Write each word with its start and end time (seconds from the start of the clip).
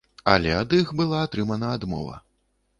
Але 0.31 0.55
ад 0.61 0.73
іх 0.79 0.95
была 1.03 1.21
атрымана 1.27 1.71
адмова. 1.77 2.19